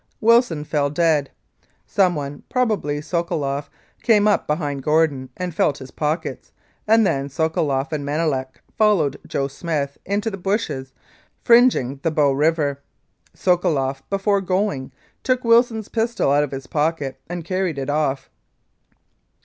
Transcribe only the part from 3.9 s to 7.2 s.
came up behind Gordon and felt his pockets, and